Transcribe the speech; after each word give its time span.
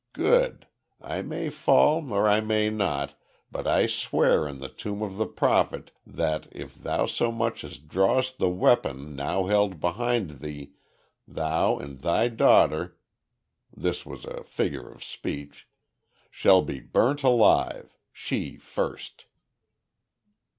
Good! 0.13 0.65
I 0.99 1.21
may 1.21 1.51
fall 1.51 2.11
or 2.11 2.27
I 2.27 2.39
may 2.41 2.71
not, 2.71 3.13
but 3.51 3.67
I 3.67 3.85
swear 3.85 4.47
on 4.49 4.57
the 4.57 4.67
tomb 4.67 5.03
of 5.03 5.17
the 5.17 5.27
Prophet 5.27 5.91
that 6.07 6.47
if 6.51 6.73
thou 6.73 7.05
so 7.05 7.31
much 7.31 7.63
as 7.63 7.77
drawest 7.77 8.39
the 8.39 8.49
weapon 8.49 9.15
now 9.15 9.45
held 9.45 9.79
behind 9.79 10.39
thee, 10.39 10.71
thou 11.27 11.77
and 11.77 11.99
thy 11.99 12.29
daughter," 12.29 12.97
this 13.71 14.03
was 14.03 14.25
a 14.25 14.43
figure 14.43 14.89
of 14.89 15.03
speech 15.03 15.67
"shall 16.31 16.63
be 16.63 16.79
burnt 16.79 17.21
alive. 17.21 17.95
She 18.11 18.57
first." 18.57 19.25